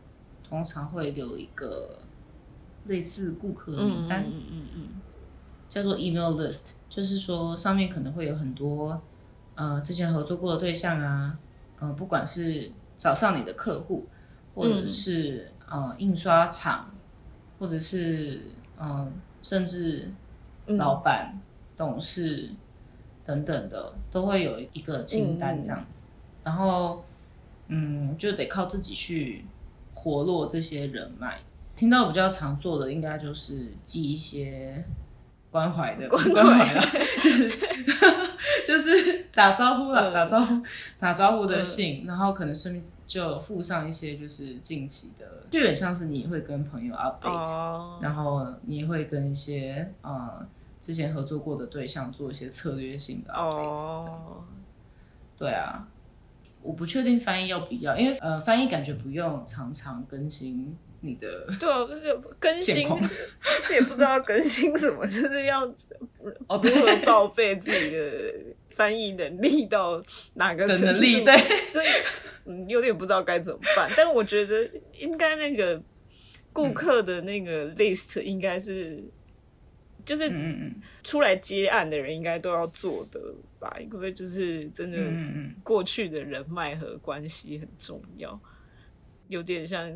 [0.47, 1.99] 通常会留一个
[2.87, 4.87] 类似顾客名单，嗯嗯嗯嗯。
[5.69, 9.01] 叫做 email list，就是说上面可能会有很多
[9.55, 11.37] 呃之前合作过的对象啊，
[11.79, 14.05] 呃不管是找上你的客户，
[14.55, 16.89] 或者是、呃印刷厂，
[17.59, 18.43] 或者是
[18.77, 20.09] 呃甚至
[20.67, 21.37] 老板、
[21.75, 22.49] 董事
[23.25, 26.05] 等等的，都会有一个清单这样子，
[26.45, 27.03] 然后
[27.67, 29.43] 嗯就得靠自己去
[29.93, 31.41] 活络这些人脉。
[31.77, 34.83] 听到比较常做的，应该就是寄一些
[35.51, 36.31] 关怀的关怀。
[36.31, 36.83] 关怀啦，
[37.23, 37.49] 就是
[38.67, 40.13] 就是打招呼啦，嗯。
[40.13, 40.61] 打招呼
[40.99, 50.45] 打招呼的信，然后可能顺便就附上一些就是近期的，就有点像是你会跟朋友 update，、哦，然后你也会跟一些呃
[50.81, 54.43] 之前合作过的对象做一些策略性的 update，、哦，
[55.37, 55.87] 对啊。
[56.63, 62.87] 我不确定翻译要不要，因为呃，翻译感觉不用常常更新你的对啊，就是更新
[63.61, 65.63] 是也不知道更新什么， 就是要
[66.47, 68.33] 哦，如何报备自己的
[68.69, 70.01] 翻译能力到
[70.33, 71.35] 哪个的程度，能力，对，
[71.71, 71.81] 这
[72.45, 73.91] 嗯有点不知道该怎么办。
[73.95, 75.79] 但我觉得应该那个
[76.51, 79.03] 顾客的那个 list 应该是，
[80.03, 80.31] 就是
[81.03, 83.21] 出来接案的人应该都要做的
[83.59, 83.77] 吧？
[83.79, 84.97] 因为就是真的
[85.63, 88.39] 过去的人脉和关系很重要，
[89.27, 89.95] 有点像。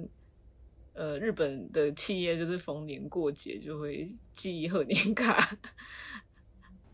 [0.93, 5.57] 呃，日本的企业就是逢年过节就会寄贺年卡，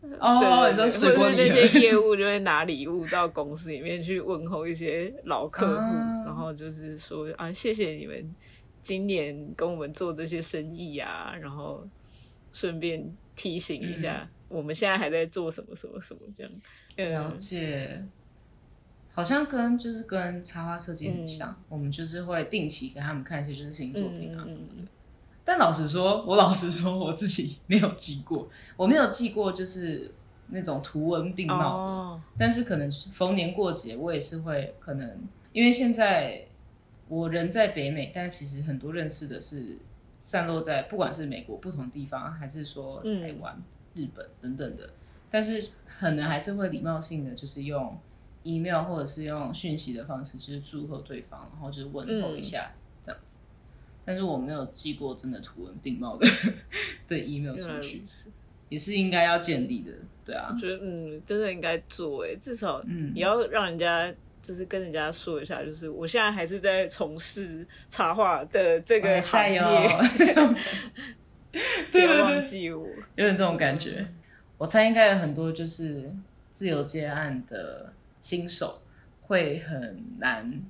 [0.20, 6.22] 哦，对你说对水果礼或者是那些业务就会拿礼物到公司里面去问候一些老客户，啊。
[6.24, 8.34] 然后就是说啊，谢谢你们
[8.82, 11.86] 今年跟我们做这些生意啊，然后
[12.52, 16.52] 顺便提醒一下，我们现在还在做什么什么什么这样。
[16.96, 18.04] 了嗯，解，
[19.18, 24.88] 好像跟就是跟插画设计很嗯像，我们就是会定期给他们看一些就是新作品啊嗯什么的。
[25.44, 30.14] 但老实说，我老实说，我自己没有记过，我没有记过就是
[30.50, 31.64] 那种图文并茂的。
[31.64, 35.18] 哦，但是可能逢年过节，我也是会可能，
[35.50, 36.46] 因为现在
[37.08, 39.78] 我人在北美，但其实很多认识的是
[40.20, 43.60] 散落在不管是美国不同地方，还是说嗯台湾、
[43.94, 44.90] 日本等等的，
[45.28, 47.98] 但是可能还是会礼貌性的，就是用
[48.48, 52.72] email 或者是用讯息的方式，就是祝贺对方，然后就是问候一下、
[53.04, 53.38] 这样子。
[54.04, 56.26] 但是我没有寄过真的图文并茂的
[57.08, 58.02] 的 email 出去，
[58.68, 59.92] 也是应该要建立的，
[60.24, 64.12] 对啊我，觉得嗯，真的应该做诶，至少嗯也要让人家。
[64.40, 69.60] 就是跟人家说一下，就是我现在还是在从事插画的这个行业！
[71.90, 72.86] 不要忘记我。
[73.16, 74.08] 有点这种感觉。
[74.56, 76.10] 我猜应该有很多就是
[76.52, 77.92] 自由接案的
[78.28, 78.82] 新手
[79.22, 80.62] 会很难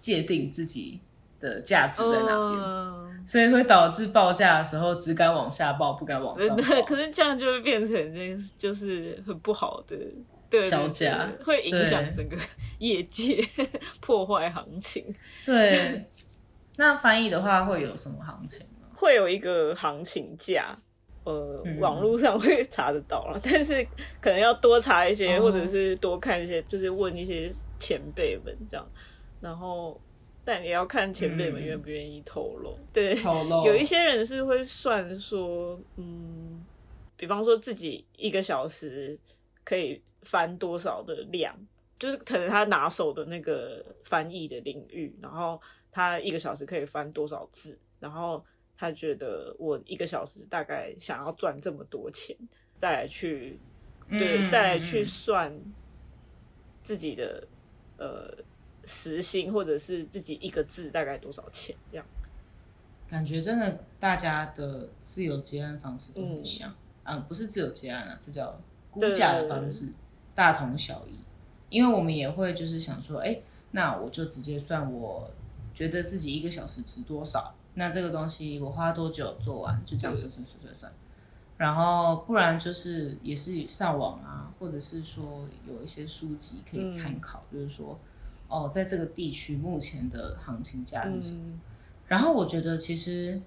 [0.00, 0.98] 界定自己
[1.38, 6.96] 的价值在哪边，嗯，所以会导致报价的时候只敢往下报，不敢往上报，可。
[6.96, 9.96] 是这样就会变成那个就是很不好的。
[10.50, 12.36] 对对销价会影响整个
[12.80, 13.40] 业界，
[14.00, 15.14] 破坏行情。
[15.46, 16.04] 对，
[16.76, 18.88] 那翻译的话会有什么行情吗？
[18.92, 20.76] 会有一个行情价，
[21.28, 23.86] 呃，嗯网络上会查得到了， 但是
[24.20, 25.42] 可能要多查一些，哦。
[25.42, 28.86] 或者是多看一些，就是问一些前辈们这样，
[29.40, 30.00] 然后
[30.44, 32.78] 但也要看前辈们嗯愿不愿意透露。
[32.92, 33.14] 对，
[33.66, 36.64] 有一些人是会算说，嗯，
[37.16, 39.18] 比方说自己一个小时
[39.64, 41.54] 可以翻多少的量，
[41.98, 45.60] 就是可能他拿手的那个翻译的领域，然后
[45.92, 48.42] 他一个小时可以翻多少字，然后
[48.78, 52.34] 他觉得我一个小时大概想要赚这么多钱，
[52.76, 53.58] 再来去
[54.08, 55.60] 对，嗯再来去嗯算
[56.80, 57.46] 自己的
[57.98, 58.38] 呃
[58.84, 62.06] 时薪，或者是自己一个字大概多少钱这样。
[63.10, 66.72] 感觉真的大家的自由结案方式都很像，
[67.02, 68.60] 啊，不是自由结案啊，这叫
[68.90, 69.92] 估价的方式，
[70.34, 71.18] 大同小异。
[71.70, 73.40] 因为我们也会就是想说，哎、
[73.72, 75.30] 那我就直接算我
[75.74, 80.92] 觉得自己一个小时值多少，那这个东西我花多久做完，就这样算算算算算。
[81.56, 87.98] 然后不然就是也是上网啊，或者是说有一些书籍可以参考，就是说
[88.48, 91.40] 哦，在这个地区目前的行情价是什么。
[91.44, 91.60] 嗯
[92.08, 93.38] 然后我觉得其实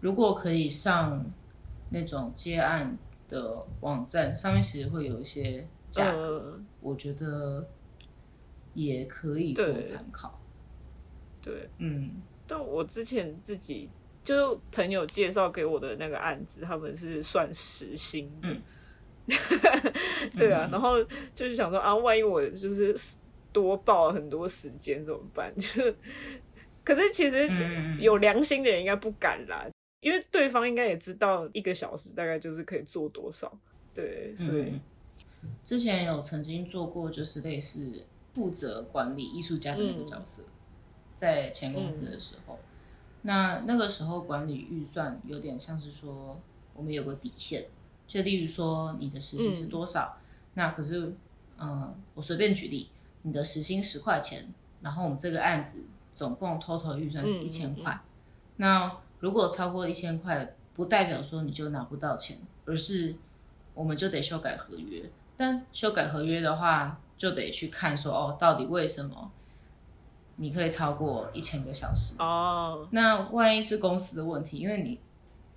[0.00, 1.26] 如果可以上
[1.90, 2.96] 那种接案
[3.28, 7.66] 的网站，上面其实会有一些价格，嗯，我觉得
[8.72, 10.40] 也可以做参考。
[11.42, 11.68] 对。
[11.76, 12.12] 嗯
[12.48, 13.88] 但我之前自己
[14.24, 18.62] 就是朋友介绍给我的那个案子，他们是算时薪的，嗯。
[20.38, 22.96] 对啊，然后就是想说啊，万一我就是
[23.52, 25.52] 多报很多时间怎么办？
[25.58, 25.82] 就
[26.82, 27.46] 可是其实
[28.00, 29.66] 有良心的人应该不敢啦，
[30.00, 33.52] 因为对方应该也知道一个小时大概就是可以做多少，
[33.94, 34.80] 对，所以嗯。
[35.62, 40.42] 之前有曾经做过，就是类似负责管理艺术家的那个角色，
[41.18, 42.60] 在前公司的时候，
[43.22, 46.40] 那那个时候管理预算有点像是说，
[46.74, 47.66] 我们有个底线，
[48.06, 50.18] 就例如说你的时薪是多少，
[50.54, 51.12] 那可是，
[51.58, 52.88] 嗯，我随便举例，
[53.22, 54.46] 你的时薪十块钱，
[54.80, 55.82] 然后我们这个案子
[56.14, 58.00] 总共 total 预算是嗯一千块，
[58.58, 63.16] 那如果超过一千块，不代表说你就拿不到钱，而是
[63.74, 65.10] 我们就得修改合约。
[65.36, 69.32] 但修改合约的话，就得去看说哦，到底为什么
[70.40, 72.14] 你可以超过一千个小时？
[72.20, 74.98] 哦，那万一是公司的问题，因为你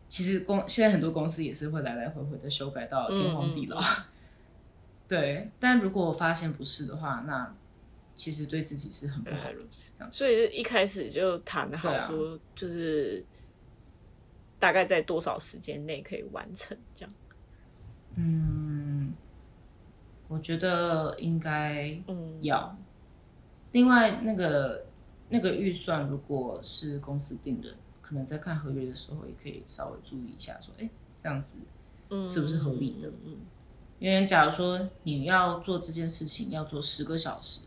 [0.10, 3.80] 其实公现在很多公司也是会来来回回的修改到天荒地老。
[5.08, 7.54] 对，但如果我发现不是的话，那
[8.16, 9.60] 其实对自己是很不好的。
[9.70, 13.24] 这样所以一开始就谈好说，就是
[14.58, 17.14] 大概在多少时间内可以完成这样。
[18.16, 19.14] 嗯，
[20.28, 22.76] 我觉得应该嗯，要。
[23.72, 24.86] 另外，那个
[25.30, 27.70] 那个预算如果是公司定的，
[28.02, 31.60] 可能在看合约的时候也可以稍微注意一下，说，哎，这样子
[32.10, 33.08] 嗯是不是合理的？
[33.08, 33.38] 嗯嗯
[34.00, 37.62] 因为假如说你要做这件事情要做十个小时，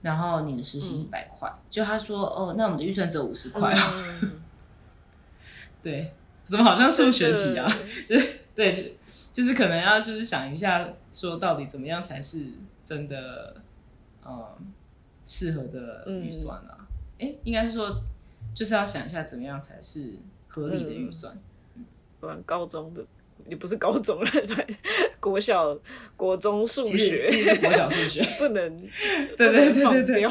[0.00, 3.70] 然后你的时薪一百块，就他说哦，那我们的预算只有五十块。
[3.70, 3.92] 啊，
[4.22, 4.40] 嗯。
[5.84, 6.14] 对，
[6.46, 7.70] 怎么好像数学题啊？
[8.06, 8.82] 对 就是对，就
[9.30, 12.46] 就是可能要就是想一下，说到底怎么样才是
[12.82, 13.56] 真的，
[14.24, 14.42] 嗯，
[15.26, 16.86] 适合的预算啊？
[17.18, 18.02] 哎、应该是说
[18.54, 20.14] 就是要想一下怎么样才是
[20.48, 21.36] 合理的预算。
[22.20, 23.04] 不然高中的
[23.46, 24.30] 也不是高中了，
[25.20, 25.78] 国小、
[26.16, 28.22] 国中数学其实国小数学。
[28.38, 28.88] 不能
[29.36, 30.30] 对对对对。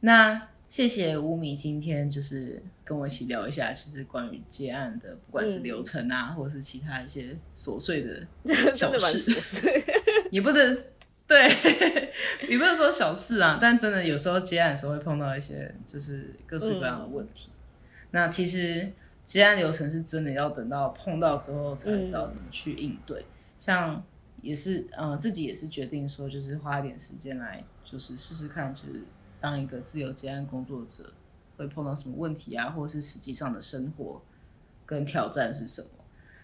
[0.00, 8.26] 那谢谢吴米今天就是跟我一起聊一下，就是关于接案的，不管是流程啊，或者是其他一些琐碎的
[8.74, 9.84] 小真的蛮事，琐碎。
[10.30, 10.84] 也不能
[11.26, 11.48] 对，
[12.48, 17.50] 也不是说小事啊，但真的有时候接案的时候会碰到一些就是各式各样的问题。
[18.10, 18.92] 那其实
[19.24, 23.24] 接案流程是真的要等到碰到之后才知道怎么去应对，
[23.58, 24.04] 像
[24.42, 29.02] 也是呃自己也是决定说，就是花一点时间来就是试试看，就是
[29.40, 31.10] 当一个自由接案工作者
[31.56, 34.20] 会碰到什么问题啊，或者是实际上的生活
[34.84, 35.88] 跟挑战是什么。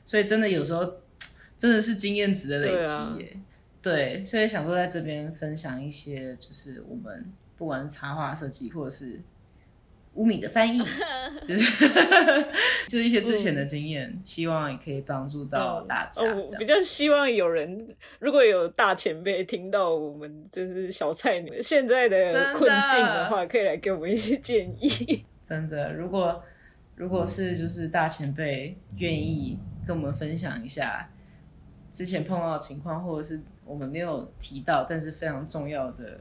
[0.06, 0.94] 所以真的有时候
[1.58, 3.38] 真的是经验值的累积耶。
[3.82, 9.20] 对，所以想说在这边分享一些，就是我们不管是插画设计或者是
[10.14, 10.80] 五米的翻译，
[11.46, 11.86] 就是
[12.88, 16.22] 就是一些之前的经验，希望也可以帮助到大家。
[16.22, 25.24] 哦，我比较希望有人，如果有大前辈听到我们就是小菜鸟现在的困境的话，可以来给我们一些建议。
[25.42, 26.42] 真的，如果
[26.96, 31.08] 如果是就是大前辈愿意跟我们分享一下
[31.92, 36.18] 之前碰到的情况，或者是我们没有提到但是非常重要的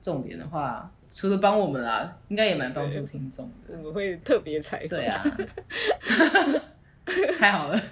[0.00, 3.76] 重点的话，除了帮我们啦，应该也蛮帮助听众的。
[3.76, 4.88] 我们会特别采访。
[4.88, 5.24] 对啊，
[7.38, 7.82] 太好了。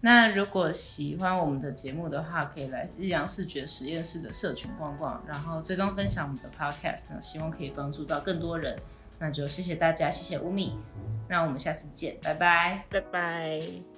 [0.00, 8.78] 那如果喜欢我们的节目的话，可以来日阳视觉实验室的社群逛逛，然后最终分享我们的 podcast 呢，希望可以帮助到更多人。
[9.18, 10.78] 那就谢谢大家，谢谢乌米，
[11.28, 12.84] 那我们下次见，拜拜。
[12.88, 13.97] 拜拜。